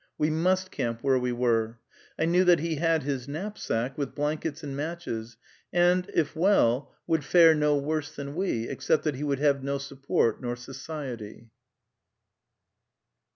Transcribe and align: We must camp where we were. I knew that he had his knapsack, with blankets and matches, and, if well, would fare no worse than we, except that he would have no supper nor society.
We 0.17 0.31
must 0.31 0.71
camp 0.71 1.03
where 1.03 1.19
we 1.19 1.31
were. 1.31 1.77
I 2.17 2.25
knew 2.25 2.43
that 2.45 2.57
he 2.57 2.77
had 2.77 3.03
his 3.03 3.27
knapsack, 3.27 3.99
with 3.99 4.15
blankets 4.15 4.63
and 4.63 4.75
matches, 4.75 5.37
and, 5.71 6.09
if 6.15 6.35
well, 6.35 6.95
would 7.05 7.23
fare 7.23 7.53
no 7.53 7.77
worse 7.77 8.15
than 8.15 8.33
we, 8.33 8.67
except 8.67 9.03
that 9.03 9.13
he 9.13 9.23
would 9.23 9.37
have 9.37 9.63
no 9.63 9.77
supper 9.77 10.35
nor 10.39 10.55
society. 10.55 11.51